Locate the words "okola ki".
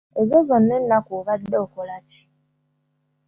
1.65-2.21